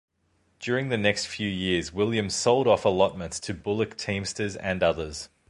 [0.59, 5.29] During the next few years Williams sold off allotments to bullock teamsters and others.